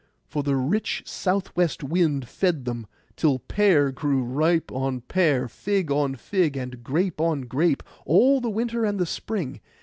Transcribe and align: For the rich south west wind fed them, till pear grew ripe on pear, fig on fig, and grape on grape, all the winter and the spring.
For 0.25 0.41
the 0.41 0.55
rich 0.55 1.03
south 1.05 1.55
west 1.55 1.83
wind 1.83 2.27
fed 2.27 2.65
them, 2.65 2.87
till 3.15 3.37
pear 3.37 3.91
grew 3.91 4.23
ripe 4.23 4.71
on 4.71 5.01
pear, 5.01 5.47
fig 5.47 5.91
on 5.91 6.15
fig, 6.15 6.57
and 6.57 6.83
grape 6.83 7.21
on 7.21 7.41
grape, 7.41 7.83
all 8.03 8.41
the 8.41 8.49
winter 8.49 8.83
and 8.83 8.97
the 8.99 9.05
spring. 9.05 9.61